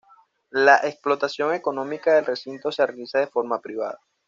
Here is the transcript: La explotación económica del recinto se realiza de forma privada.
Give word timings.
La 0.55 0.77
explotación 0.77 1.53
económica 1.53 2.15
del 2.15 2.25
recinto 2.25 2.71
se 2.71 2.87
realiza 2.87 3.19
de 3.19 3.27
forma 3.27 3.61
privada. 3.61 3.99